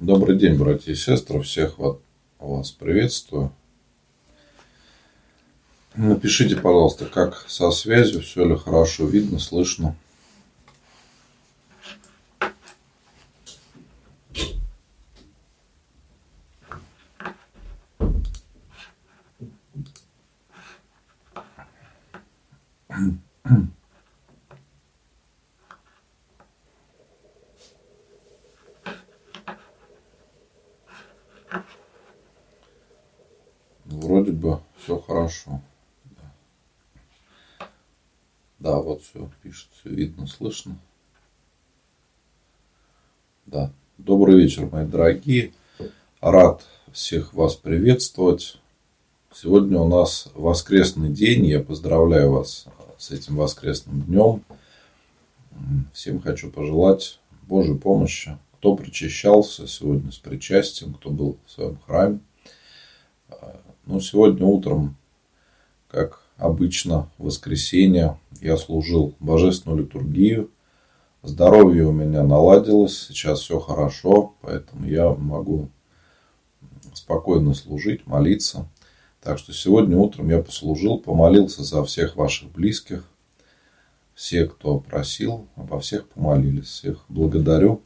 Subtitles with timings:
[0.00, 1.40] Добрый день, братья и сестры.
[1.42, 1.76] Всех
[2.38, 3.52] вас приветствую.
[5.96, 9.96] Напишите, пожалуйста, как со связью, все ли хорошо видно, слышно.
[33.84, 35.60] Вроде бы все хорошо.
[38.58, 39.68] Да, вот все пишет,
[40.20, 40.78] все видно, слышно.
[43.46, 43.72] Да.
[43.98, 45.52] Добрый вечер, мои дорогие.
[46.20, 48.58] Рад всех вас приветствовать.
[49.32, 51.46] Сегодня у нас воскресный день.
[51.46, 52.66] Я поздравляю вас
[52.98, 54.44] с этим воскресным днем.
[55.92, 58.38] Всем хочу пожелать Божьей помощи.
[58.58, 62.20] Кто причащался сегодня с причастием, кто был в своем храме.
[63.86, 64.96] Ну, сегодня утром,
[65.88, 70.50] как обычно, в воскресенье, я служил божественную литургию.
[71.22, 75.68] Здоровье у меня наладилось, сейчас все хорошо, поэтому я могу
[76.94, 78.66] спокойно служить, молиться.
[79.20, 83.04] Так что сегодня утром я послужил, помолился за всех ваших близких.
[84.14, 86.68] Все, кто просил, обо всех помолились.
[86.68, 87.82] Всех благодарю.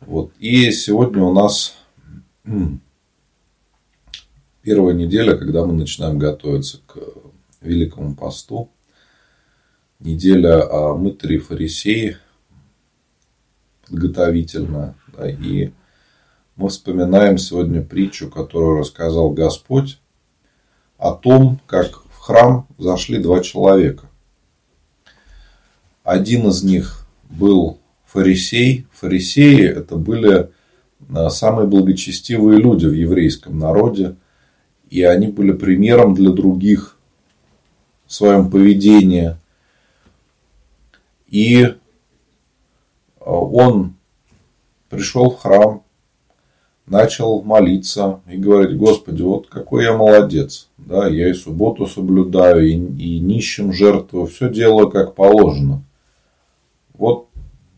[0.00, 0.32] Вот.
[0.40, 1.76] И сегодня у нас
[4.62, 6.98] первая неделя, когда мы начинаем готовиться к
[7.60, 8.70] Великому посту.
[10.00, 12.18] Неделя о мытаре фарисеи
[13.88, 14.94] подготовительная.
[15.16, 15.72] Да, и
[16.56, 19.98] мы вспоминаем сегодня притчу, которую рассказал Господь
[20.98, 24.06] о том, как в храм зашли два человека.
[26.04, 28.86] Один из них был фарисей.
[28.92, 30.50] Фарисеи это были
[31.14, 34.16] а, самые благочестивые люди в еврейском народе.
[34.90, 36.97] И они были примером для других
[38.08, 39.36] в своем поведении.
[41.28, 41.74] И
[43.20, 43.94] а, он
[44.88, 45.82] пришел в храм,
[46.86, 50.68] начал молиться и говорить, Господи, вот какой я молодец.
[50.78, 55.82] Да, я и субботу соблюдаю, и, и нищим жертвую, все делаю как положено.
[56.94, 57.28] Вот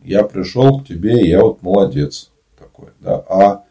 [0.03, 2.89] я пришел к тебе, и я вот молодец такой.
[3.01, 3.17] Да.
[3.27, 3.63] А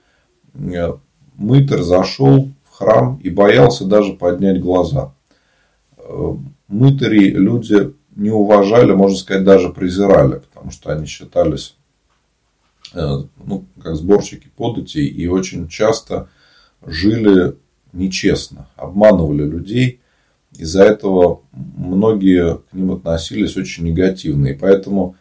[1.36, 5.14] мытарь зашел в храм и боялся даже поднять глаза.
[6.10, 6.36] Э,
[6.68, 11.76] мытари люди не уважали, можно сказать, даже презирали, потому что они считались
[12.92, 16.28] Э, ну, как сборщики податей и очень часто
[16.84, 17.56] жили
[17.92, 20.00] нечестно, обманывали людей.
[20.56, 24.48] Из-за этого многие к ним относились очень негативно.
[24.48, 25.16] И поэтому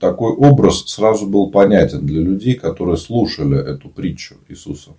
[0.00, 4.92] такой образ сразу был понятен для людей, которые слушали эту притчу Иисуса.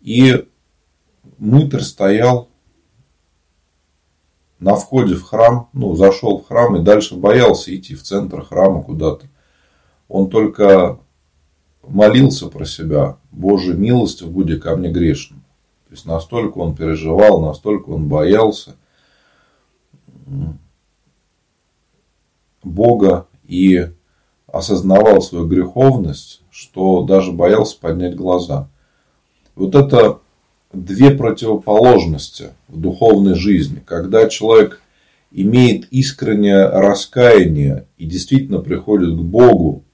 [0.00, 0.46] И
[1.38, 2.48] мытарь стоял
[4.62, 8.82] на входе в храм, ну, зашел в храм и дальше боялся идти в центр храма
[8.82, 9.26] куда-то
[10.08, 10.98] он только
[11.86, 15.40] молился про себя, Боже, милостив буди ко мне грешным.
[15.88, 18.76] То есть настолько он переживал, настолько он боялся
[22.62, 23.88] Бога и
[24.46, 28.68] осознавал свою греховность, что даже боялся поднять глаза.
[29.56, 30.20] Вот это
[30.72, 33.82] две противоположности в духовной жизни.
[33.84, 34.80] Когда человек
[35.30, 39.84] имеет искреннее раскаяние и действительно приходит к Богу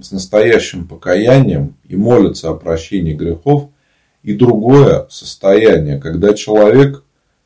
[0.00, 3.68] с настоящим покаянием и молится о прощении грехов,
[4.22, 7.02] и другое состояние, когда человек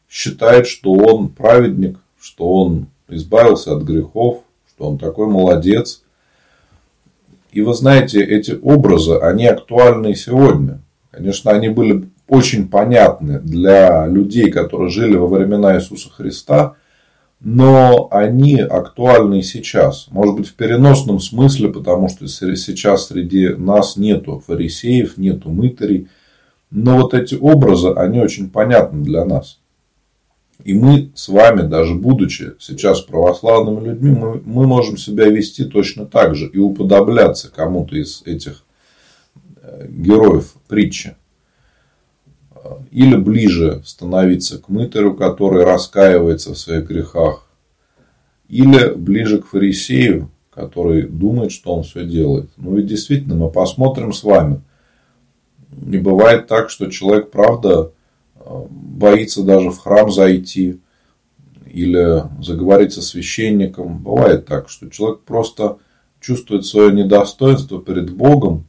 [0.08, 6.02] считает, что он праведник, что он избавился от грехов, что он такой молодец.
[7.52, 10.82] И вы знаете, эти образы, они актуальны сегодня.
[11.10, 16.74] Конечно, они были очень понятны для людей, которые жили во времена Иисуса Христа–
[17.40, 20.08] но они актуальны и сейчас.
[20.10, 26.08] Может быть, в переносном смысле, потому что сейчас среди нас нету фарисеев, нету мытарей.
[26.70, 29.60] Но вот эти образы, они очень понятны для нас.
[30.64, 36.06] И мы с вами, даже будучи сейчас православными людьми, мы, мы можем себя вести точно
[36.06, 38.64] так же и уподобляться кому-то из этих
[39.88, 41.16] героев притчи
[42.90, 47.48] или ближе становиться к мытарю, который раскаивается в своих грехах,
[48.48, 52.50] или ближе к фарисею, который думает, что он все делает.
[52.56, 54.62] Ну и действительно, мы посмотрим с вами.
[55.70, 57.92] Не бывает так, что человек, правда,
[58.70, 60.80] боится даже в храм зайти
[61.66, 63.98] или заговорить со священником.
[63.98, 65.78] Бывает так, что человек просто
[66.20, 68.65] чувствуют свое недостоинство перед Богом,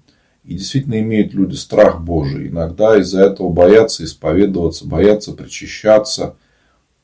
[0.47, 2.47] и действительно имеют люди страх Божий.
[2.47, 6.38] Иногда из-за этого боятся исповедоваться, боятся причащаться.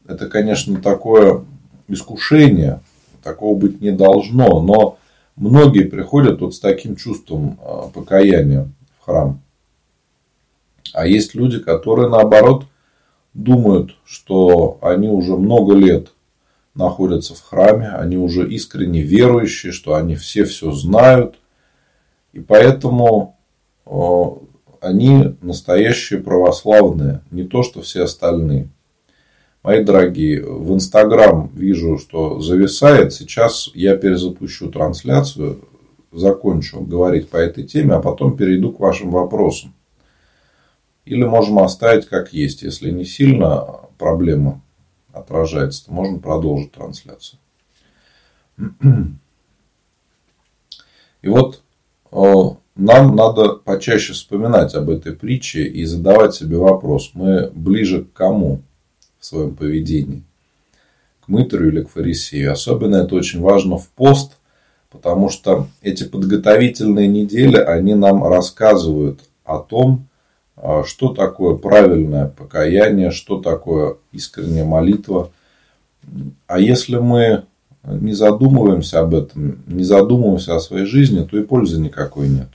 [0.07, 1.43] Это, конечно, такое
[1.89, 2.79] искушение,
[3.21, 4.97] такого быть не должно, но
[5.35, 8.69] многие приходят вот с таким чувством а, покаяния
[8.99, 9.41] в храм.
[10.93, 12.65] А есть люди, которые наоборот
[13.33, 16.13] думают, что они уже много лет
[16.75, 21.35] находятся в храме, они уже искренне верующие, что они все все знают.
[22.31, 23.32] И поэтому
[23.85, 28.69] они настоящие православные, не то что все остальные.
[29.63, 33.13] Мои дорогие, в Инстаграм вижу, что зависает.
[33.13, 35.61] Сейчас я перезапущу трансляцию,
[36.11, 39.73] закончу говорить по этой теме, а потом перейду к вашим вопросам.
[41.05, 42.61] Или можем оставить как есть.
[42.61, 44.61] Если не сильно проблема
[45.13, 47.39] отражается, то можно продолжить трансляцию.
[51.21, 51.61] И вот
[52.75, 58.61] нам надо почаще вспоминать об этой притче и задавать себе вопрос, мы ближе к кому
[59.19, 60.23] в своем поведении?
[61.21, 62.51] К мытарю или к фарисею?
[62.51, 64.37] Особенно это очень важно в пост,
[64.89, 70.07] потому что эти подготовительные недели, они нам рассказывают о том,
[70.55, 75.31] а что такое правильное покаяние, что такое искренняя молитва.
[76.47, 77.43] А если мы
[77.85, 82.49] не задумываемся об этом, не задумываемся о своей жизни, то и пользы никакой нет.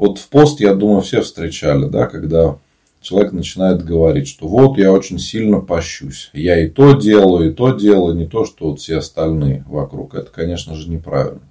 [0.00, 2.56] Вот в пост, я думаю, все встречали, да, когда
[3.02, 6.30] человек начинает говорить, что вот я очень сильно пощусь.
[6.32, 10.14] Я и то делаю, и то делаю, не то, что вот все остальные вокруг.
[10.14, 11.42] Это, конечно же, неправильно.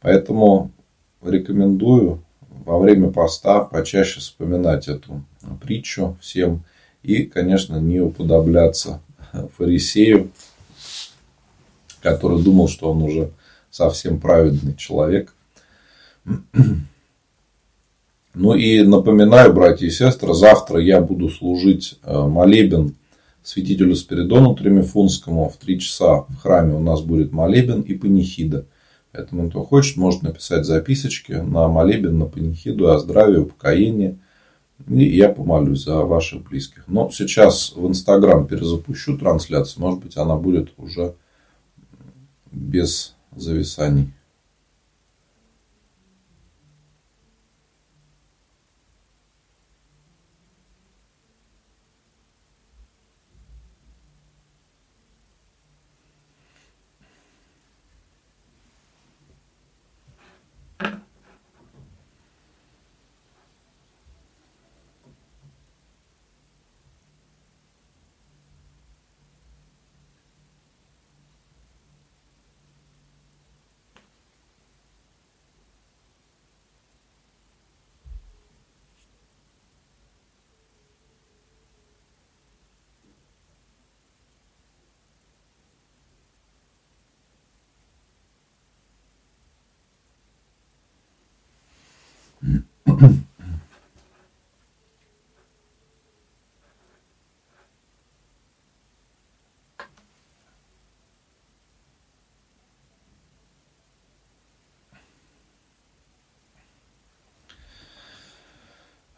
[0.00, 0.72] Поэтому
[1.22, 5.22] рекомендую во время поста почаще вспоминать эту
[5.62, 6.64] притчу всем
[7.04, 9.00] и, конечно, не уподобляться
[9.56, 10.32] фарисею,
[12.00, 13.30] который думал, что он уже
[13.70, 15.32] совсем праведный человек.
[18.34, 22.94] Ну и напоминаю, братья и сестры, завтра я буду служить э, молебен
[23.42, 28.66] святителю Спиридону Тремифунскому в три часа в храме у нас будет молебен и панихида.
[29.12, 34.18] Поэтому, кто хочет, может написать записочки на молебен, на панихиду о здравии, упокоении.
[34.88, 36.84] И я помолюсь за ваших близких.
[36.86, 39.82] Но сейчас в Инстаграм перезапущу трансляцию.
[39.82, 41.14] Может быть, она будет уже
[42.50, 44.12] без зависаний.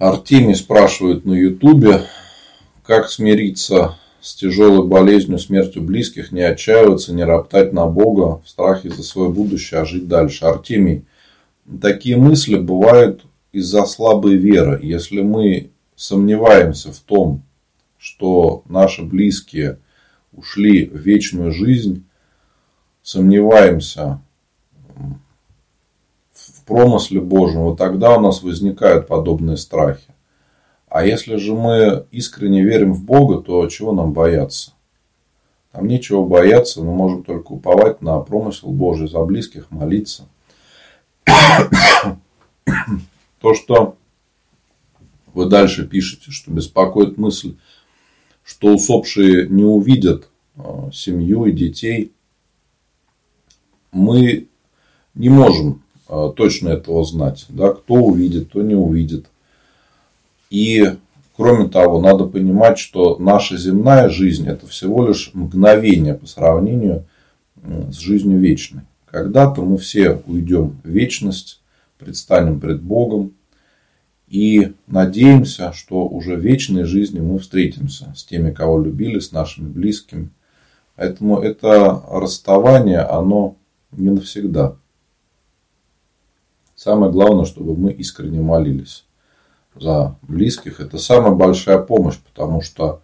[0.05, 2.03] Артемий спрашивает на Ютубе,
[2.85, 8.91] как смириться с тяжелой болезнью, смертью близких, не отчаиваться, не роптать на Бога в страхе
[8.91, 10.45] за свое будущее, а жить дальше.
[10.45, 11.07] Артемий,
[11.81, 14.79] такие мысли бывают из-за слабой веры.
[14.83, 17.43] Если мы сомневаемся в том,
[17.97, 19.79] что наши близкие
[20.33, 22.05] ушли в вечную жизнь,
[23.03, 24.21] сомневаемся
[26.65, 30.15] промысле Божьем, вот тогда у нас возникают подобные страхи.
[30.89, 34.73] А если же мы искренне верим в Бога, то чего нам бояться?
[35.73, 40.29] Нам нечего бояться, мы можем только уповать на промысел Божий за близких, молиться.
[43.41, 43.97] То, что
[45.35, 47.57] вы дальше пишете, что беспокоит мысль,
[48.45, 52.13] что усопшие не увидят а, семью и детей,
[53.91, 54.47] мы
[55.15, 55.84] не можем
[56.37, 57.47] точно этого знать.
[57.49, 59.27] Да, кто увидит, кто не увидит.
[60.51, 60.97] И
[61.37, 67.05] кроме того, надо понимать, что наша земная жизнь это всего лишь мгновение по сравнению
[67.65, 68.83] с жизнью вечной.
[69.07, 71.61] Когда-то мы все уйдем в вечность,
[71.99, 73.33] предстанем пред Богом
[74.29, 79.69] и надеемся, что уже в вечной жизни мы встретимся с теми, кого любили, с нашими
[79.69, 80.31] близкими.
[80.97, 83.57] Поэтому это расставание, оно
[83.93, 84.77] не навсегда.
[86.85, 89.07] Самое главное, чтобы мы искренне молились
[89.75, 90.81] за близких.
[90.81, 93.01] Это самая большая помощь, потому что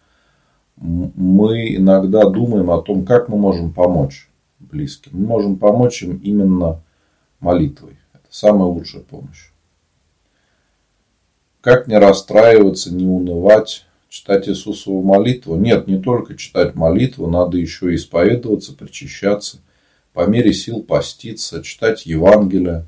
[0.76, 5.12] мы иногда думаем о том, как мы можем помочь близким.
[5.14, 6.82] Мы можем помочь им именно
[7.40, 7.96] молитвой.
[8.12, 9.50] Это самая лучшая помощь.
[11.62, 15.56] Как не расстраиваться, не унывать, читать Иисусову молитву?
[15.56, 19.56] Нет, не только читать молитву, надо еще и исповедоваться, причащаться,
[20.12, 22.84] по мере сил поститься, читать Евангелие.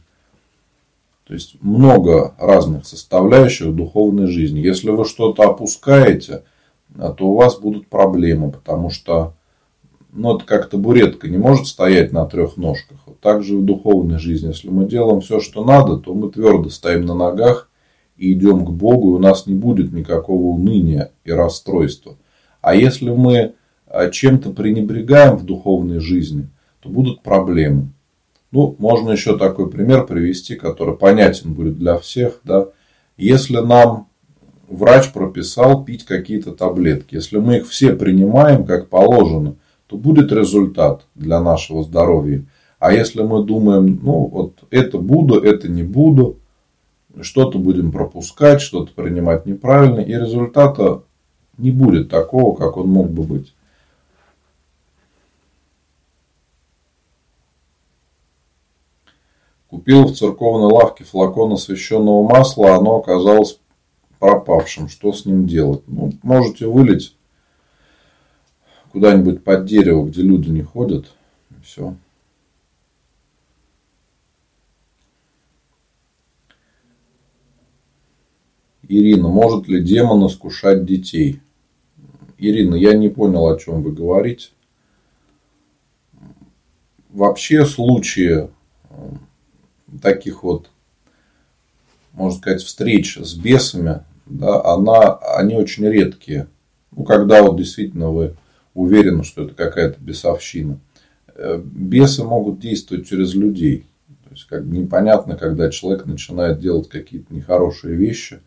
[1.24, 4.60] То есть много разных составляющих духовной жизни.
[4.60, 6.44] Если вы что-то опускаете,
[6.96, 9.34] то у вас будут проблемы, потому что
[10.12, 12.98] ну, это как табуретка не может стоять на трех ножках.
[13.06, 14.48] Вот так же в духовной жизни.
[14.48, 17.70] Если мы делаем все, что надо, то мы твердо стоим на ногах
[18.18, 22.16] и идем к Богу, и у нас не будет никакого уныния и расстройства.
[22.60, 23.54] А если мы
[23.86, 26.50] а, чем-то пренебрегаем в духовной жизни,
[26.80, 27.88] то будут проблемы.
[28.52, 32.40] Ну, можно еще такой пример привести, который понятен будет для всех.
[32.44, 32.68] Да?
[33.16, 34.08] Если нам
[34.68, 39.56] врач прописал пить какие-то таблетки, если мы их все принимаем как положено,
[39.86, 42.44] то будет результат для нашего здоровья.
[42.78, 46.38] А если мы думаем, ну вот это буду, это не буду,
[47.20, 51.02] что-то будем пропускать, что-то принимать неправильно, и результата
[51.58, 53.54] не будет такого, как он мог бы быть.
[59.72, 63.58] Купил в церковной лавке флакон освященного масла, оно оказалось
[64.18, 64.86] пропавшим.
[64.90, 65.82] Что с ним делать?
[65.86, 67.16] Ну, можете вылить
[68.90, 71.10] куда-нибудь под дерево, где люди не ходят.
[71.48, 71.96] И все.
[78.86, 81.40] Ирина, может ли демон искушать детей?
[82.36, 84.50] Ирина, я не понял, о чем вы говорите.
[87.08, 88.50] Вообще случаи
[88.90, 89.10] э,
[90.00, 90.68] таких вот,
[92.12, 96.48] можно сказать, встреч с бесами, да, она, они очень редкие.
[96.92, 98.36] Ну, когда вот действительно вы
[98.74, 100.78] уверены, что это какая-то бесовщина.
[101.34, 103.86] Э, бесы могут действовать через людей.
[104.24, 108.40] То есть, как непонятно, когда человек начинает делать какие-то нехорошие вещи.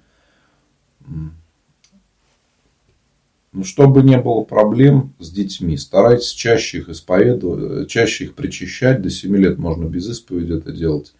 [3.55, 9.01] Ну, чтобы не было проблем с детьми, старайтесь чаще их исповедовать, чаще их причащать.
[9.01, 11.13] До 7 лет можно без исповеди это делать.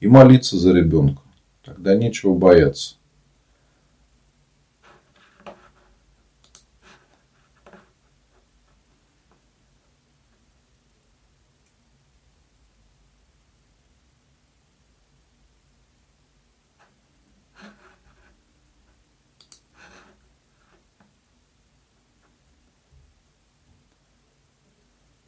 [0.00, 1.20] И молиться за ребенка.
[1.62, 2.96] Тогда нечего бояться.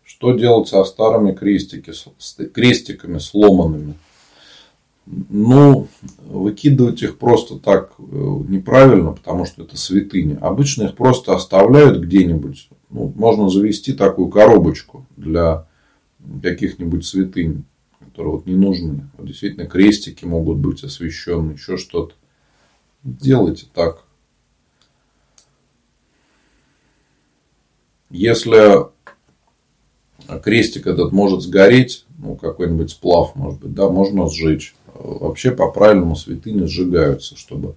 [0.02, 1.93] Что делать со старыми крестики,
[2.55, 3.99] крестиками сломанными?
[5.07, 10.39] Ну, выкидывать их просто так э, неправильно, потому что это святыня.
[10.41, 12.69] Обычно их просто оставляют где-нибудь.
[12.91, 15.67] Ну, можно завести такую коробочку для
[16.41, 17.65] каких-нибудь святынь,
[17.99, 19.09] которые вот не нужны.
[19.19, 22.15] Вот действительно, крестики могут быть освящены, еще что-то.
[23.03, 24.05] Делайте так.
[28.09, 28.87] Если
[30.45, 34.75] крестик этот может сгореть, ну, какой-нибудь сплав, может быть, да, можно сжечь.
[34.95, 37.77] Вообще, по правильному святыни сжигаются, чтобы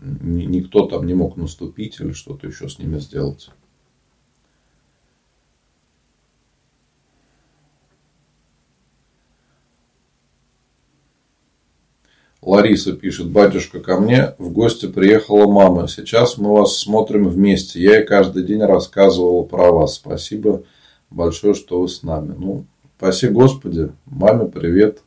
[0.00, 3.50] никто там не мог наступить или что-то еще с ними сделать.
[12.44, 15.88] Лариса пишет, батюшка, ко мне в гости приехала мама.
[15.88, 17.80] Сейчас мы вас смотрим вместе.
[17.80, 19.94] Я ей каждый день рассказывала про вас.
[19.94, 20.62] Спасибо
[21.08, 22.34] большое, что вы с нами.
[22.36, 22.66] Ну,
[22.98, 25.03] спасибо Господи, маме привет.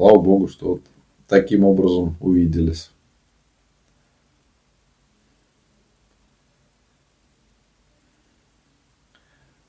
[0.00, 0.80] Слава Богу, что вот
[1.28, 2.90] таким образом увиделись.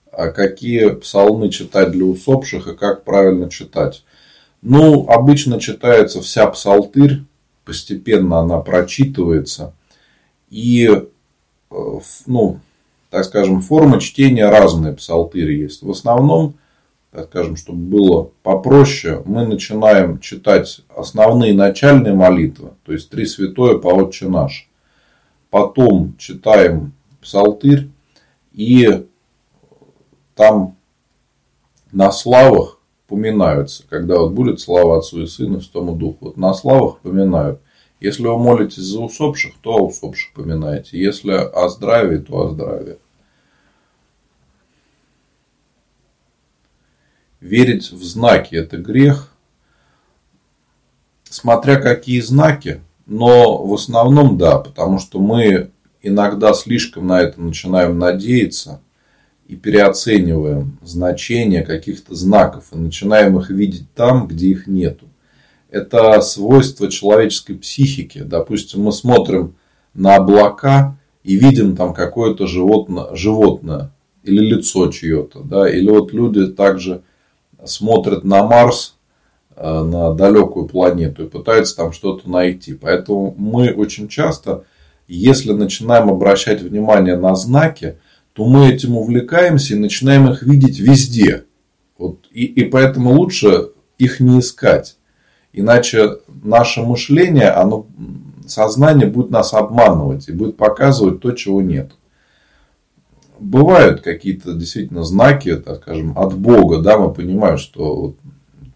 [0.10, 4.06] А какие псалмы читать для усопших и как правильно читать?
[4.62, 7.24] Ну, обычно читается вся псалтырь,
[7.66, 9.74] постепенно она прочитывается.
[10.50, 12.60] И, э, ну,
[13.10, 15.84] так скажем, формы чтения разные псалтыри есть.
[15.84, 16.56] В основном,
[17.12, 23.77] так скажем, чтобы было попроще, мы начинаем читать основные начальные молитвы, то есть три святое
[23.77, 24.70] по Отче наш.
[25.50, 27.89] Потом читаем псалтырь
[28.53, 29.06] и
[30.36, 30.77] там
[31.91, 36.18] на славах поминаются, когда вот будет слава Отцу и Сыну, Святому Духу.
[36.22, 37.60] Вот на славах поминают.
[38.00, 40.98] Если вы молитесь за усопших, то о усопших поминаете.
[40.98, 42.98] Если о здравии, то о здравии.
[47.42, 49.34] Верить в знаки– это грех.
[51.24, 55.72] Смотря какие знаки, но в основном да, потому что мы
[56.02, 58.82] иногда слишком на это начинаем надеяться
[59.48, 65.08] и переоцениваем значение каких-то знаков и начинаем их видеть там, где их нету.
[65.70, 68.20] Это свойство человеческой психики.
[68.20, 69.56] Допустим, мы смотрим
[69.94, 73.92] на облака и видим там какое-то животное, животное
[74.24, 75.42] или лицо чье-то.
[75.44, 75.70] Да?
[75.70, 77.04] Или вот люди также
[77.65, 78.96] смотрят на Марс,
[79.56, 82.74] э, на далекую планету и пытаются там что-то найти.
[82.74, 84.63] Поэтому мы очень часто,
[85.08, 87.98] если начинаем обращать внимание на знаки,
[88.34, 91.46] то мы этим увлекаемся и начинаем их видеть везде.
[91.98, 94.98] Вот, и, и поэтому лучше их не искать.
[95.53, 97.86] Иначе наше мышление, оно,
[98.48, 101.91] сознание будет нас обманывать и будет показывать то, чего нет
[103.42, 108.16] бывают какие-то действительно знаки, так скажем, от Бога, да, мы понимаем, что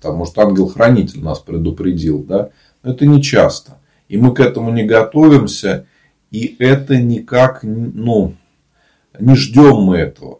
[0.01, 2.49] там, может, ангел-хранитель нас предупредил, да,
[2.83, 3.77] но это не часто.
[4.07, 5.87] И мы к этому не готовимся,
[6.31, 8.35] и это никак, ну,
[9.19, 10.35] не ждем мы этого.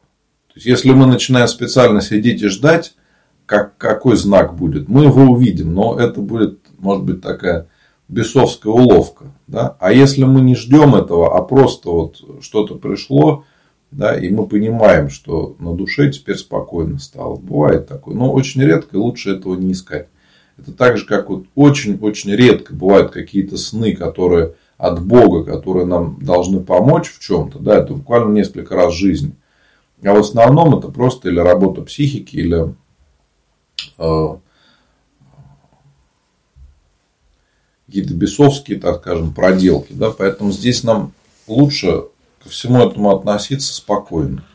[0.48, 2.96] То есть, если мы начинаем специально сидеть и ждать,
[3.46, 7.68] как, какой знак будет, мы его увидим, но это будет, может быть, такая
[8.08, 9.26] бесовская уловка.
[9.48, 9.76] Да?
[9.80, 13.46] А если мы не ждем этого, а просто вот что-то пришло,
[13.92, 17.36] да, и мы понимаем, что на душе теперь спокойно стало.
[17.36, 20.08] Бывает такое, но очень редко, и лучше этого не искать.
[20.58, 26.18] Это так же, как вот очень-очень редко бывают какие-то сны, которые от Бога, которые нам
[26.22, 29.34] должны помочь в чем-то, да, это буквально несколько раз в жизни.
[30.04, 32.76] А в основном это просто или работа психики, или
[33.98, 34.28] э,
[37.88, 39.94] какие-то бесовские, так скажем, проделки.
[39.94, 40.12] Да?
[40.12, 41.14] Поэтому здесь нам
[41.48, 42.04] лучше
[42.46, 44.46] ко всему этому относиться спокойно.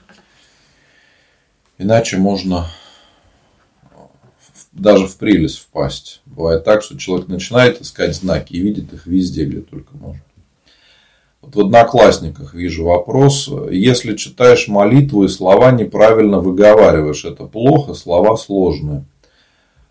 [1.76, 2.68] Иначе можно
[4.70, 6.22] даже в прелесть впасть.
[6.24, 10.22] Бывает так, что человек начинает искать знаки и видит их везде, где только может.
[11.42, 13.50] Вот в Одноклассниках вижу вопрос.
[13.72, 19.04] Если читаешь молитву и слова неправильно выговариваешь, это плохо, слова сложные.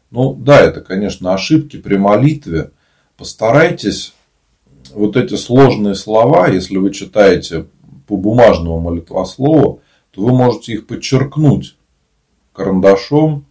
[0.09, 2.71] Ну да, это, конечно, ошибки при молитве.
[3.17, 4.13] Постарайтесь
[4.93, 7.65] вот эти сложные слова, если вы читаете
[8.09, 11.77] по бумажному молитвослову, то вы можете их подчеркнуть
[12.53, 13.45] карандашом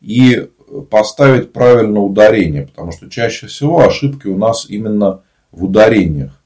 [0.00, 0.48] и
[0.90, 6.42] поставить правильно ударение, потому что чаще всего ошибки у нас именно в ударениях.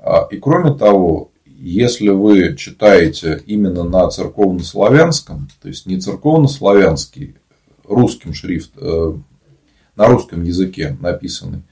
[0.00, 7.36] А, и кроме того, если вы читаете именно на церковнославянском, то есть не церковнославянский,
[7.84, 9.12] русским шрифт, э,
[9.94, 11.62] на русском языке написанный,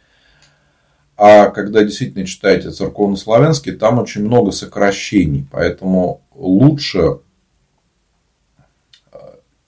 [1.17, 5.47] а когда действительно читаете церковнославянский, там очень много сокращений.
[5.51, 7.19] Поэтому лучше
[9.13, 9.17] э,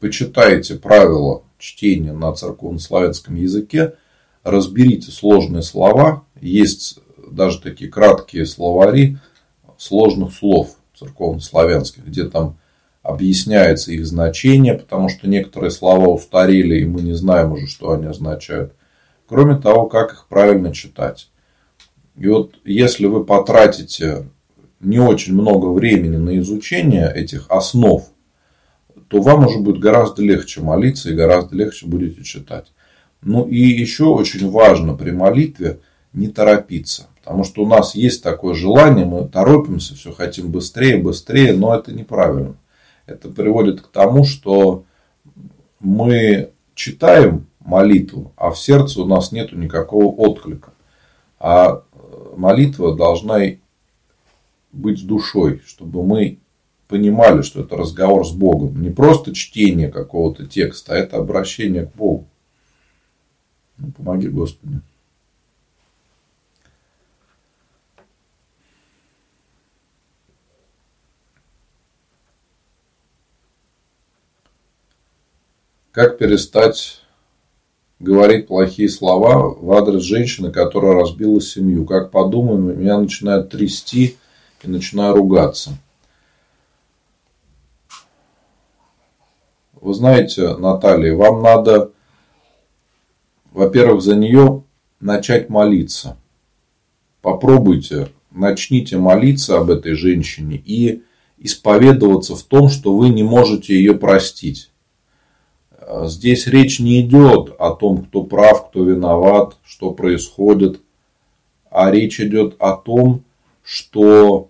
[0.01, 3.95] почитайте правила чтения на церковнославянском языке,
[4.43, 6.25] разберите сложные слова.
[6.41, 6.99] Есть
[7.31, 9.19] даже такие краткие словари
[9.79, 12.59] сложных слов церковнославянских, где там
[13.03, 18.07] объясняется их значение, потому что некоторые слова устарели, и мы не знаем уже, что они
[18.07, 18.73] означают.
[19.27, 21.29] Кроме того, как их правильно читать.
[22.17, 24.29] И вот если вы потратите
[24.81, 28.05] не очень много времени на изучение этих основ,
[29.09, 32.73] то вам уже будет гораздо легче молиться и гораздо легче будете читать.
[33.23, 35.81] Ну и еще очень важно при молитве
[36.13, 37.07] не торопиться.
[37.21, 41.93] Потому что у нас есть такое желание, мы торопимся, все хотим быстрее, быстрее, но это
[41.93, 42.57] неправильно.
[43.07, 44.85] Это приводит к тому, что
[45.81, 50.73] мы читаем молитву, а в сердце у нас нет никакого отклика.
[51.39, 51.83] А
[52.37, 53.41] молитва должна
[54.73, 56.39] быть душой, чтобы мы
[56.89, 58.81] понимали, что это разговор с Богом.
[58.83, 62.27] Не просто чтение какого-то текста, а это обращение к Богу.
[63.79, 64.81] Ну, помоги, Господи.
[75.91, 77.04] Как перестать
[78.05, 81.87] говорить плохие слова в адрес женщины, которая разбила семью.
[81.87, 84.17] Как подумаем, меня начинают трясти
[84.63, 85.71] и начинаю ругаться.
[89.81, 91.91] Вы знаете, Наталья, вам надо,
[93.53, 94.63] во-первых, за нее
[95.01, 96.17] начать молиться.
[97.23, 101.03] Попробуйте, начните молиться об этой женщине и
[101.39, 104.71] исповедоваться в том, что вы не можете ее простить.
[105.87, 110.81] А здесь речь не идет о том, кто прав, кто виноват, что происходит,
[111.71, 113.23] а речь идет о том,
[113.63, 114.49] что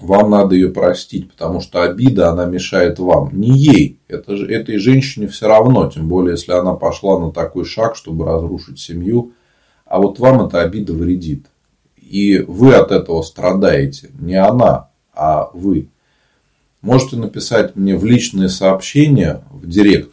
[0.00, 3.30] вам надо ее простить, потому что обида, она мешает вам.
[3.38, 7.96] Не ей, это этой женщине все равно, тем более, если она пошла на такой шаг,
[7.96, 9.32] чтобы разрушить семью,
[9.84, 11.46] а вот вам эта обида вредит.
[11.96, 14.10] И вы от этого страдаете.
[14.18, 15.88] Не она, а вы.
[16.86, 20.12] Можете написать мне в личные сообщения, в директ,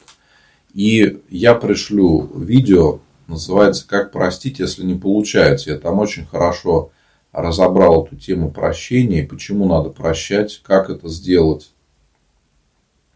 [0.74, 5.70] и я пришлю видео, называется «Как простить, если не получается».
[5.70, 6.90] Я там очень хорошо
[7.32, 11.72] разобрал эту тему прощения, почему надо прощать, как это сделать.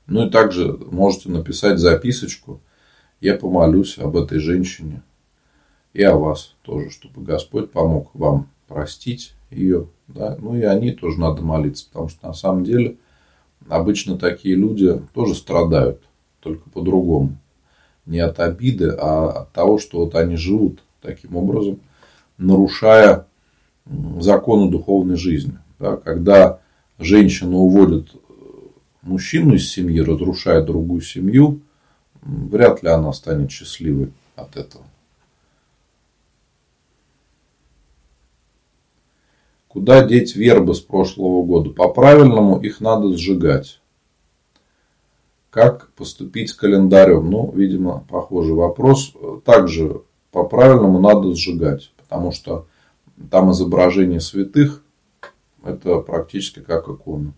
[0.05, 2.61] Ну и также можете написать записочку.
[3.21, 5.01] Я помолюсь об этой женщине
[5.93, 9.87] и о вас тоже, чтобы Господь помог вам простить ее.
[10.07, 10.37] Да?
[10.39, 12.97] Ну и о ней тоже надо молиться, потому что на самом деле
[13.67, 16.01] обычно такие люди тоже страдают,
[16.39, 17.37] только по-другому.
[18.05, 21.79] Не от обиды, а от того, что вот они живут таким образом,
[22.37, 23.25] нарушая
[24.19, 25.57] закону духовной жизни.
[25.79, 26.59] Да, когда
[26.99, 28.09] женщина уводит
[29.01, 31.61] мужчину из семьи, разрушает другую семью,
[32.21, 34.83] вряд ли она станет счастливой от этого.
[39.77, 41.69] Куда деть вербы с прошлого года?
[41.69, 43.79] По-правильному их надо сжигать.
[45.51, 47.29] Как поступить с календарем?
[47.29, 49.13] Ну, видимо, похожий вопрос.
[49.45, 52.65] Также по-правильному надо сжигать, потому что
[53.29, 54.83] там изображение святых,
[55.63, 57.35] это практически как икона.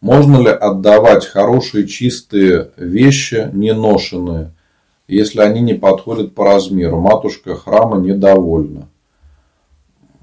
[0.00, 4.55] Можно ли отдавать хорошие чистые вещи, не ношенные,
[5.14, 7.00] если они не подходят по размеру?
[7.00, 8.88] Матушка храма недовольна.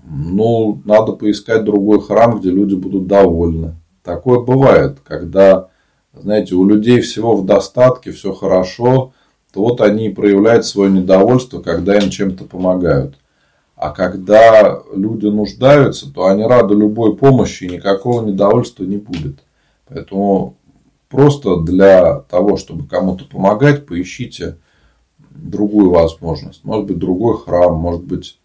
[0.06, 3.76] Ну, надо поискать другой храм, где люди будут довольны.
[4.04, 5.70] Такое бывает, когда
[6.14, 9.14] знаете, у людей всего в достатке, все хорошо,
[9.52, 13.16] то вот они проявляют свое недовольство, когда им чем-то помогают.
[13.76, 19.40] А когда люди нуждаются, то они рады любой помощи, и никакого недовольства не будет.
[19.88, 20.56] Поэтому
[21.10, 24.58] просто для того, чтобы кому-то помогать, поищите
[25.36, 26.64] другую возможность.
[26.64, 28.40] Может быть, другой храм, может быть,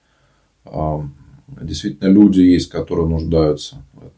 [1.46, 4.12] действительно люди есть, которые нуждаются в этом.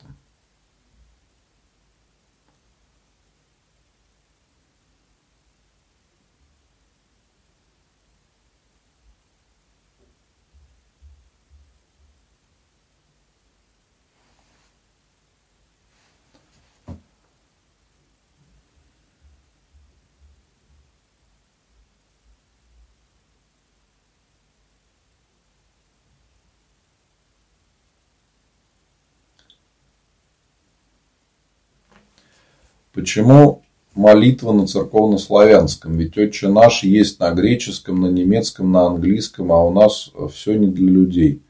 [32.92, 33.62] Почему
[33.94, 35.96] молитва на церковнославянском?
[35.96, 40.66] Ведь Отче наш есть на греческом, на немецком, на английском, а у нас все не
[40.66, 41.42] для людей.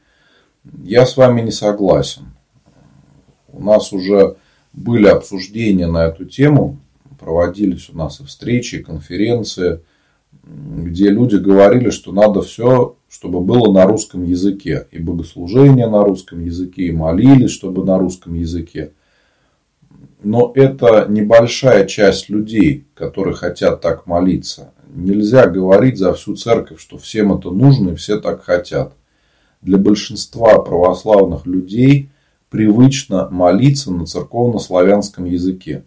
[0.83, 2.33] Я с вами не согласен.
[3.47, 4.37] У нас уже
[4.71, 6.79] были обсуждения на эту тему,
[7.19, 9.81] проводились у нас и встречи, и конференции,
[10.43, 14.87] где люди говорили, что надо все, чтобы было на русском языке.
[14.91, 18.93] И богослужение на русском языке, и молились, чтобы на русском языке
[20.23, 24.71] но это небольшая часть людей, которые хотят так молиться.
[24.93, 28.93] Нельзя говорить за всю церковь, что всем это нужно и все так хотят.
[29.61, 32.09] Для большинства православных людей
[32.49, 35.85] привычно молиться на церковно-славянском языке.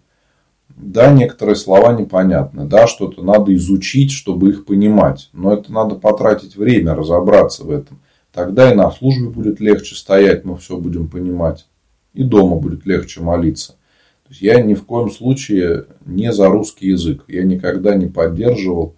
[0.68, 6.56] Да, некоторые слова непонятны, да, что-то надо изучить, чтобы их понимать, но это надо потратить
[6.56, 8.00] время, разобраться в этом.
[8.32, 11.68] Тогда и на службе будет легче стоять, мы все будем понимать,
[12.12, 13.76] и дома будет легче молиться.
[14.24, 17.24] То есть я ни в коем случае не за русский язык.
[17.28, 18.96] Я никогда не поддерживал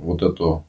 [0.00, 0.64] вот эту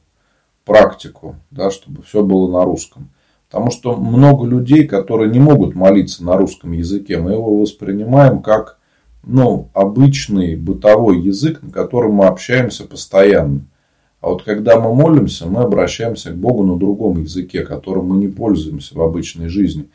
[0.64, 3.10] практику, да, чтобы все было на русском.
[3.48, 8.78] Потому что много людей, которые не могут молиться на русском языке, мы его воспринимаем как
[9.24, 13.66] ну, обычный бытовой язык, на котором мы общаемся постоянно.
[14.20, 18.28] А вот когда мы молимся, мы обращаемся к Богу на другом языке, которым мы не
[18.28, 19.88] пользуемся в обычной жизни.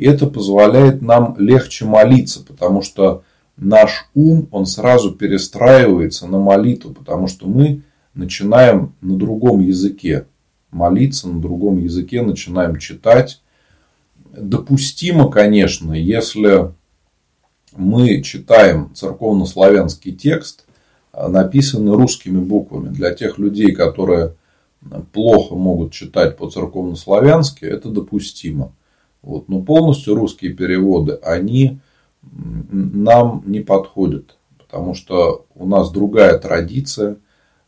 [0.00, 3.22] И это позволяет нам легче молиться, потому что
[3.58, 7.82] наш ум, он сразу перестраивается на молитву, потому что мы
[8.14, 10.24] начинаем на другом языке
[10.70, 13.42] молиться, на другом языке начинаем читать.
[14.32, 16.72] Допустимо, конечно, если
[17.76, 20.64] мы читаем церковно-славянский текст,
[21.12, 22.88] написанный русскими буквами.
[22.88, 24.34] Для тех людей, которые
[25.12, 28.72] плохо могут читать по-церковно-славянски, это допустимо.
[29.22, 29.48] Вот.
[29.48, 31.78] Но полностью русские переводы, они
[32.22, 34.36] нам не подходят.
[34.58, 37.16] Потому что у нас другая традиция.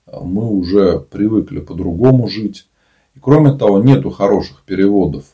[0.06, 2.68] Мы уже привыкли по-другому жить.
[3.14, 5.24] И кроме того, нету хороших переводов.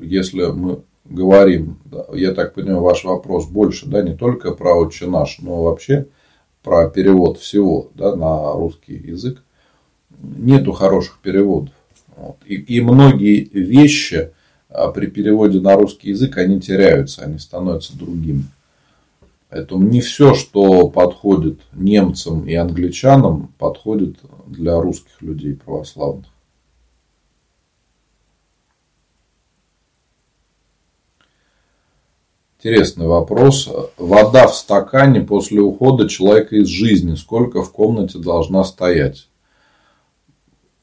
[0.00, 5.06] Если мы говорим, да, я так понимаю, ваш вопрос больше, да, не только про отче
[5.06, 6.06] наш, но вообще
[6.62, 9.42] про перевод всего да, на русский язык.
[10.20, 11.72] Нету хороших переводов.
[12.16, 12.36] Вот.
[12.44, 14.32] И, и многие вещи
[14.68, 18.44] при переводе на русский язык, они теряются, они становятся другими.
[19.48, 26.26] Поэтому не все, что подходит немцам и англичанам, подходит для русских людей православных.
[32.58, 33.70] Интересный вопрос.
[33.96, 37.14] Вода в стакане после ухода человека из жизни.
[37.14, 39.28] Сколько в комнате должна стоять?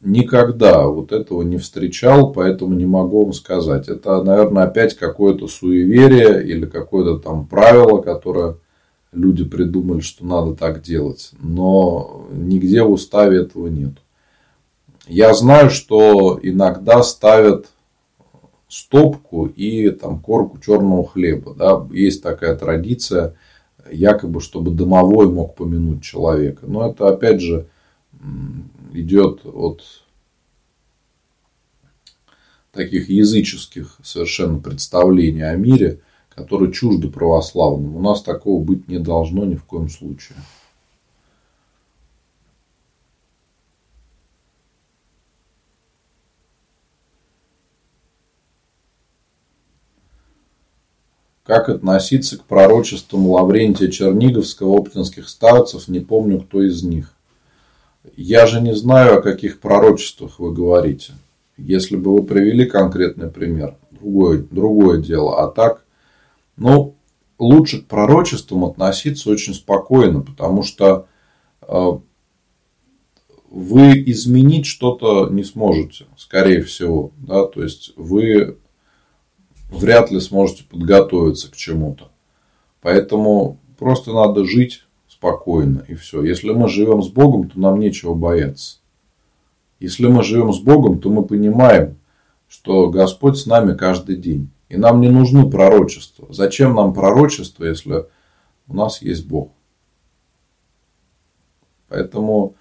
[0.05, 3.89] Никогда вот этого не встречал, поэтому не могу вам сказать.
[3.89, 8.57] Это, наверное, опять какое-то суеверие или какое-то там правило, которое
[9.11, 11.31] люди придумали, что надо так делать.
[11.39, 13.93] Но нигде в уставе этого нет.
[15.07, 17.65] Я знаю, что иногда ставят
[18.67, 21.55] стопку и там корку черного хлеба.
[21.55, 21.87] Да?
[21.91, 23.33] Есть такая традиция,
[23.91, 26.67] якобы, чтобы домовой мог помянуть человека.
[26.67, 27.65] Но это, опять же,
[28.95, 29.83] идет от
[32.71, 37.95] таких языческих совершенно представлений о мире, которые чужды православным.
[37.95, 40.37] У нас такого быть не должно ни в коем случае.
[51.45, 57.14] Как относиться к пророчествам Лаврентия Черниговского, оптинских старцев, не помню, кто из них.
[58.15, 61.13] Я же не знаю, о каких пророчествах вы говорите.
[61.57, 65.43] Если бы вы привели конкретный пример, другое, другое дело.
[65.43, 65.85] А так,
[66.57, 66.95] ну,
[67.39, 71.07] лучше к пророчествам относиться очень спокойно, потому что
[71.61, 71.91] э,
[73.49, 77.11] вы изменить что-то не сможете, скорее всего.
[77.17, 77.45] Да?
[77.45, 78.57] То есть вы
[79.69, 82.09] вряд ли сможете подготовиться к чему-то.
[82.81, 84.84] Поэтому просто надо жить
[85.25, 86.23] спокойно и все.
[86.23, 88.77] Если мы живем с Богом, то нам нечего бояться.
[89.79, 91.97] Если мы живем с Богом, то мы понимаем,
[92.47, 94.49] что Господь с нами каждый день.
[94.69, 96.27] И нам не нужны пророчества.
[96.29, 98.05] Зачем нам пророчество, если
[98.67, 99.51] у нас есть Бог?
[101.87, 102.55] Поэтому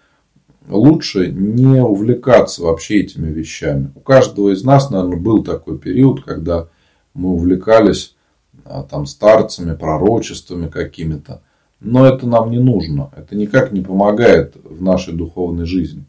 [0.66, 3.92] лучше не увлекаться вообще этими вещами.
[3.94, 6.68] У каждого из нас, наверное, был такой период, когда
[7.12, 8.16] мы увлекались
[8.64, 11.42] а, там старцами, пророчествами какими-то.
[11.84, 13.10] Но это нам не нужно.
[13.14, 16.04] Это никак не помогает в нашей духовной жизни.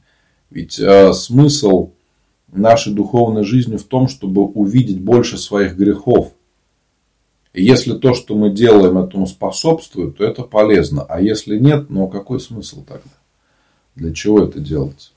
[0.50, 1.92] Ведь э, смысл
[2.48, 6.32] нашей духовной жизни в том, чтобы увидеть больше своих грехов.
[7.52, 11.04] И если то, что мы делаем, этому способствует, то это полезно.
[11.04, 13.12] А если нет, ну какой смысл тогда?
[13.96, 15.12] Для чего это делать?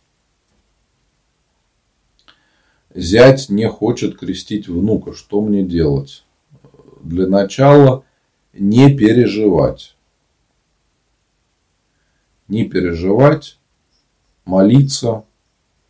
[2.92, 5.12] Зять не хочет крестить внука.
[5.12, 6.24] Что мне делать?
[7.00, 8.02] Для начала
[8.52, 9.94] не переживать.
[12.48, 13.58] Не переживать,
[14.44, 15.24] молиться,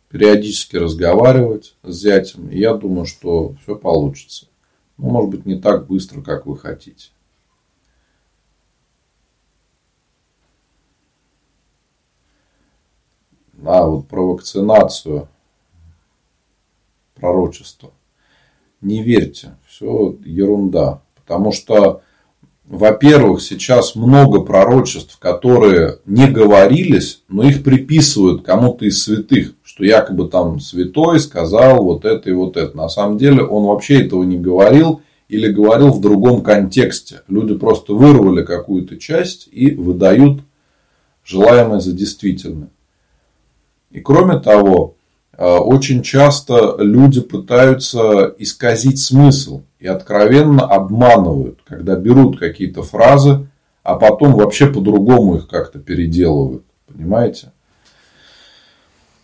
[0.09, 2.49] периодически разговаривать с зятем.
[2.49, 4.47] И я думаю, что все получится.
[4.97, 7.11] Но может быть не так быстро, как вы хотите.
[13.65, 15.27] А вот про вакцинацию
[17.15, 17.91] пророчество.
[18.81, 21.01] Не верьте, все ерунда.
[21.15, 22.01] Потому что,
[22.69, 30.29] во-первых, сейчас много пророчеств, которые не говорились, но их приписывают кому-то из святых, что якобы
[30.29, 32.77] там святой сказал вот это и вот это.
[32.77, 37.21] На самом деле он вообще этого не говорил или говорил в другом контексте.
[37.27, 40.41] Люди просто вырвали какую-то часть и выдают
[41.25, 42.69] желаемое за действительное.
[43.91, 44.95] И кроме того,
[45.39, 53.47] Э, очень часто люди пытаются исказить смысл и откровенно обманывают, когда берут какие-то фразы,
[53.83, 56.63] а потом вообще по-другому их как-то переделывают.
[56.85, 57.53] Понимаете?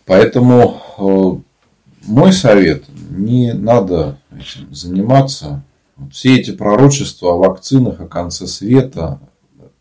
[0.06, 5.62] Поэтому э, мой совет, не надо этим заниматься.
[6.10, 9.20] Все эти пророчества о вакцинах, о конце света,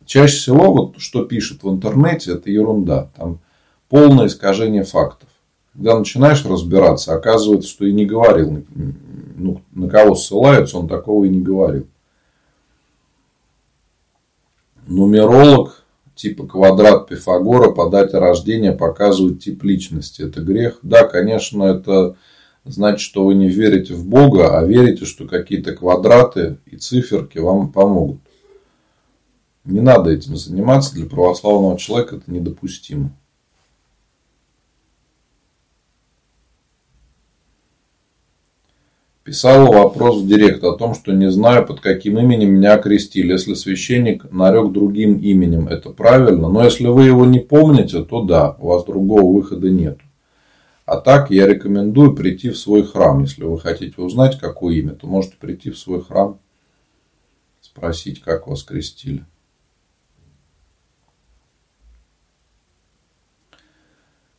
[0.06, 3.10] чаще всего вот что пишут в интернете, это ерунда.
[3.16, 3.40] Там
[3.90, 5.30] полное искажение фактов.
[5.74, 8.64] Когда начинаешь разбираться, оказывается, что и не говорил.
[9.38, 11.88] Ну, на кого ссылаются, он такого и не говорил.
[14.88, 15.84] Нумеролог
[16.16, 20.22] типа квадрат Пифагора по дате рождения показывает тип личности.
[20.22, 20.80] Это грех?
[20.82, 22.16] Да, конечно, это
[22.64, 27.72] значит, что вы не верите в Бога, а верите, что какие-то квадраты и циферки вам
[27.72, 28.20] помогут.
[29.66, 30.96] Не надо этим заниматься.
[30.96, 33.12] Для православного человека это недопустимо.
[39.26, 43.32] Писала вопрос в директ о том, что не знаю, под каким именем меня окрестили.
[43.32, 46.48] Если священник нарек другим именем, это правильно.
[46.48, 49.98] Но если вы его не помните, то да, у вас другого выхода нет.
[50.86, 53.22] А так я рекомендую прийти в свой храм.
[53.22, 56.38] Если вы хотите узнать, какое имя, то можете прийти в свой храм,
[57.62, 59.26] спросить, как вас крестили.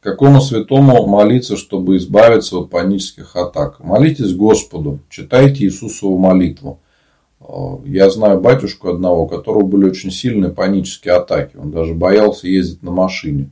[0.06, 3.80] Какому святому молиться, чтобы избавиться от панических атак?
[3.80, 6.78] Молитесь Господу, читайте Иисусову молитву.
[7.84, 11.56] Я знаю батюшку одного, у которого были очень сильные панические атаки.
[11.56, 13.50] Он даже боялся ездить на машине.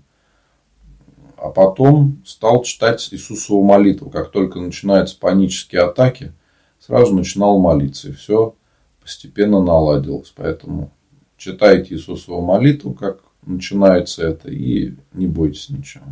[1.36, 4.08] А потом стал читать Иисусову молитву.
[4.08, 6.34] Как только начинаются панические атаки,
[6.78, 8.10] сразу начинал молиться.
[8.10, 8.54] И все
[9.02, 10.32] постепенно наладилось.
[10.36, 10.92] Поэтому
[11.36, 16.04] читайте Иисусову молитву, как начинается это, и не бойтесь ничего.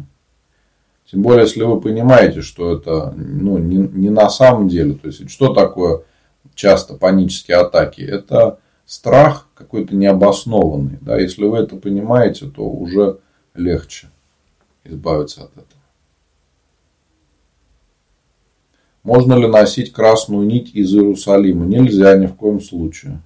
[1.12, 4.94] Тем более, если вы понимаете, что это ну, не, не на самом деле.
[4.94, 6.04] То есть, что такое
[6.54, 8.00] часто панические атаки?
[8.00, 10.96] Это страх какой-то необоснованный.
[11.02, 11.18] Да?
[11.18, 13.18] Если вы это понимаете, то уже
[13.54, 14.08] легче
[14.84, 15.66] избавиться от этого.
[19.02, 21.66] Можно ли носить красную нить из Иерусалима?
[21.66, 23.20] Нельзя ни в коем случае.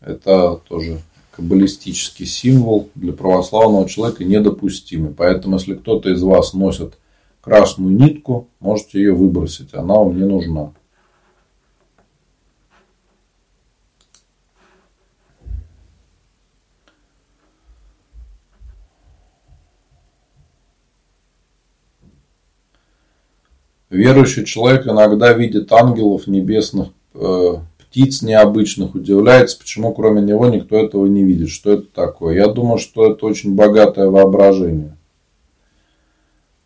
[0.00, 1.02] Это тоже
[1.40, 5.14] каббалистический символ для православного человека недопустимый.
[5.14, 6.98] Поэтому, если кто-то из вас носит
[7.40, 9.72] красную нитку, можете ее выбросить.
[9.72, 10.72] Она вам не нужна.
[23.88, 27.54] Верующий человек иногда видит ангелов небесных, э,
[27.90, 31.50] птиц необычных, удивляется, почему кроме него никто этого не видит.
[31.50, 32.36] Что это такое?
[32.36, 34.96] Я думаю, что это очень богатое воображение.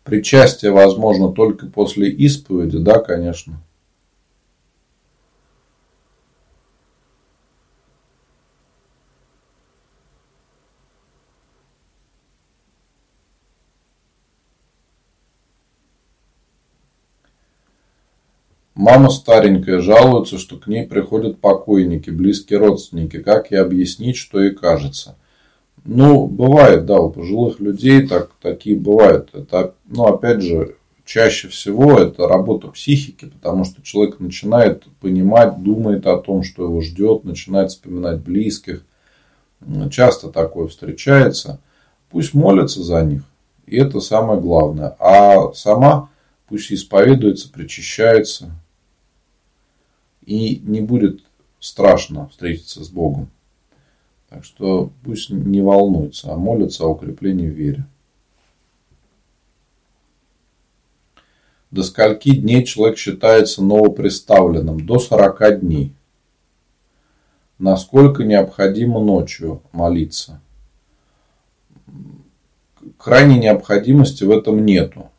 [0.03, 3.59] Причастие возможно только после исповеди, да, конечно.
[18.85, 23.17] Мама старенькая жалуется, что к ней приходят покойники, близкие родственники.
[23.17, 25.15] Как ей объяснить, что ей кажется?
[25.85, 29.29] Ну, бывает, да, у пожилых людей так, такие бывают.
[29.33, 36.05] Это, ну, опять же, чаще всего это работа психики, потому что человек начинает понимать, думает
[36.05, 38.85] о том, что его ждет, начинает вспоминать близких.
[39.89, 41.59] Часто такое встречается.
[42.11, 43.23] Пусть молятся за них.
[43.65, 44.95] И это самое главное.
[44.99, 46.09] А сама
[46.47, 48.51] пусть исповедуется, причащается,
[50.25, 51.23] и не будет
[51.59, 53.29] страшно встретиться с Богом.
[54.29, 57.85] Так что пусть не волнуется, а молится о укреплении в вере.
[61.71, 64.85] До скольки дней человек считается новоприставленным?
[64.85, 65.93] До 40 дней.
[67.57, 70.41] Насколько необходимо ночью молиться?
[72.97, 75.09] Крайней необходимости в этом нету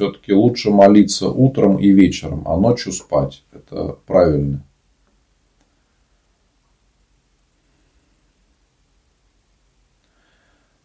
[0.00, 3.42] все-таки лучше молиться утром и вечером, а ночью спать.
[3.52, 4.64] Это правильно.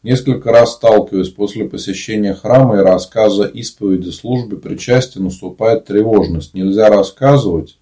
[0.03, 6.53] Несколько раз сталкиваюсь после посещения храма и рассказа исповеди службы причастия наступает тревожность.
[6.53, 7.79] Нельзя рассказывать.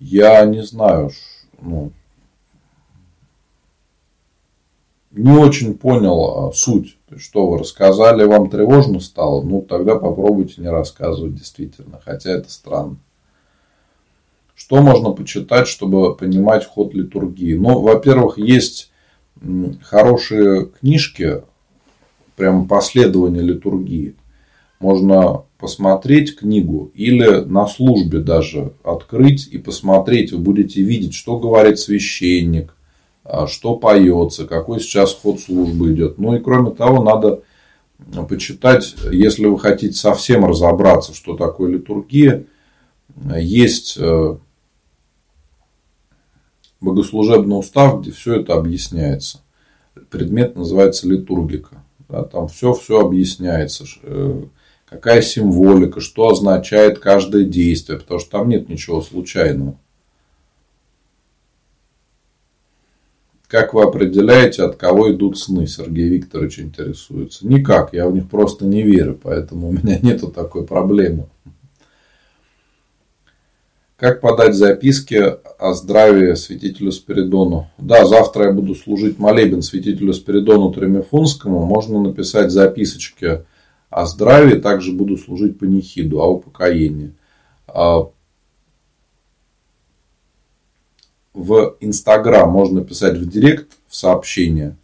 [0.00, 1.10] Я не знаю,
[1.60, 1.92] ну,
[5.12, 6.96] не очень понял а, суть.
[7.16, 12.96] Что вы рассказали, вам тревожно стало, ну тогда попробуйте не рассказывать действительно, хотя это странно.
[14.54, 17.54] Что можно почитать, чтобы понимать ход литургии?
[17.54, 18.92] Ну, во-первых, есть
[19.82, 21.42] хорошие книжки,
[22.36, 24.14] прям последование литургии.
[24.78, 30.32] Можно посмотреть книгу или на службе даже открыть и посмотреть.
[30.32, 32.74] Вы будете видеть, что говорит священник,
[33.46, 36.18] что поется, какой сейчас ход службы идет.
[36.18, 37.42] Ну и кроме того, надо
[38.28, 42.44] почитать, если вы хотите совсем разобраться, что такое литургия,
[43.36, 44.36] есть э,
[46.80, 49.40] богослужебный устав, где все это объясняется.
[50.10, 51.82] Предмет называется литургика.
[52.08, 54.42] Да, там все, все объясняется, э,
[54.86, 59.76] какая символика, что означает каждое действие, потому что там нет ничего случайного.
[63.52, 65.66] Как вы определяете, от кого идут сны?
[65.66, 67.46] Сергей Викторович интересуется.
[67.46, 71.26] Никак, я в них просто не верю, поэтому у меня нету такой проблемы.
[73.98, 75.22] Как подать записки
[75.58, 77.68] о здравии святителю Спиридону?
[77.76, 81.62] Да, завтра я буду служить молебен святителю Спиридону Тремифунскому.
[81.66, 83.44] Можно написать записочки
[83.90, 84.58] о здравии.
[84.58, 87.12] Также буду служить панихиду, о упокоении.
[87.66, 88.08] А,
[91.34, 94.76] в Инстаграм можно писать в директ, в сообщение.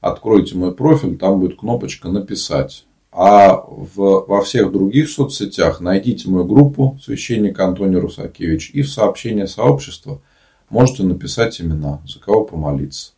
[0.00, 2.86] Откройте мой профиль, там будет кнопочка «Написать».
[3.18, 9.46] А в, во всех других соцсетях найдите мою группу «Священник Антоний Русакевич» и в сообщение
[9.46, 10.20] сообщества
[10.68, 13.12] можете написать имена, за кого помолиться.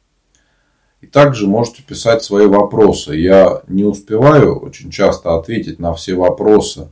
[1.01, 3.17] И также можете писать свои вопросы.
[3.17, 6.91] Я не успеваю очень часто ответить на все вопросы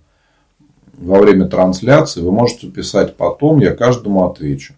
[0.99, 2.21] во время трансляции.
[2.21, 4.75] Вы можете писать потом, я каждому отвечу.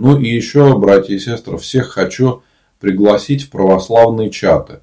[0.00, 2.42] Ну и еще, братья и сестры, всех хочу
[2.80, 4.80] пригласить в православные чаты.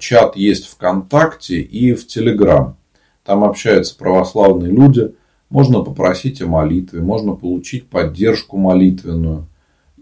[0.00, 2.76] Чат есть ВКонтакте и в Телеграм.
[3.24, 5.14] Там общаются православные люди.
[5.48, 9.46] Можно попросить о молитве, можно получить поддержку молитвенную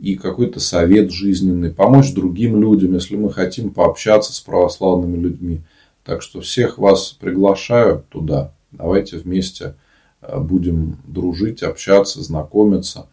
[0.01, 5.61] и какой-то совет жизненный, помочь другим людям, если мы хотим пообщаться с православными людьми.
[6.03, 8.55] Так что всех вас приглашаю туда.
[8.73, 9.75] Давайте вместе
[10.23, 13.07] э, будем дружить, общаться, знакомиться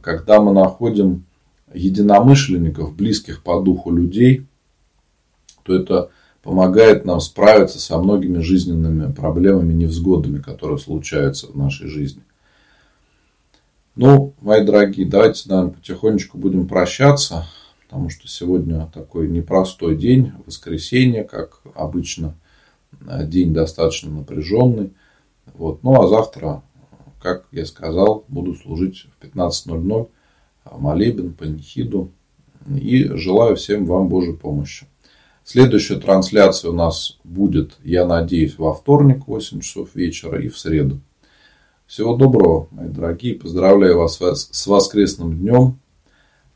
[0.00, 1.24] когда мы находим
[1.72, 4.46] единомышленников, близких по духу людей,
[5.62, 6.10] то это
[6.42, 12.22] помогает нам справиться со многими жизненными проблемами, невзгодами, которые случаются в нашей жизни.
[13.96, 17.46] Ну, мои дорогие, давайте, наверное, потихонечку будем прощаться,
[17.84, 22.34] потому что сегодня такой непростой день, воскресенье, как обычно,
[23.24, 24.92] день достаточно напряженный.
[25.54, 25.82] Вот.
[25.82, 26.62] Ну, а завтра
[27.20, 30.08] как я сказал, буду служить в 15.00
[30.76, 32.10] молебен, панихиду.
[32.68, 34.86] И желаю всем вам Божьей помощи.
[35.44, 40.58] Следующая трансляция у нас будет, я надеюсь, во вторник в 8 часов вечера и в
[40.58, 41.00] среду.
[41.86, 43.34] Всего доброго, мои дорогие.
[43.34, 45.78] Поздравляю вас с воскресным днем.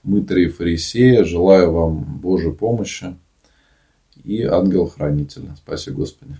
[0.03, 1.25] Мытарей фарисея.
[1.25, 3.17] Желаю вам Божьей помощи
[4.23, 5.57] и ангел-хранителя.
[5.57, 6.37] Спасибо, Господи.